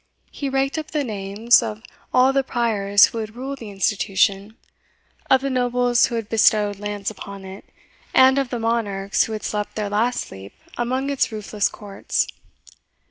[0.31, 4.57] He raked up the names of all the priors who had ruled the institution,
[5.29, 7.65] of the nobles who had bestowed lands upon it,
[8.11, 12.25] and of the monarchs who had slept their last sleep among its roofless courts.